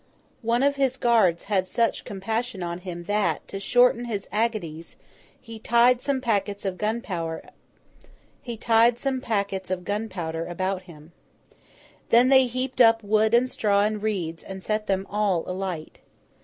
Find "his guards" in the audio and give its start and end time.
0.77-1.43